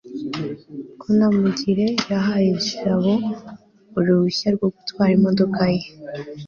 [1.01, 3.13] kanamugire yahaye jabo
[3.97, 5.83] uruhushya rwo gutwara imodoka ye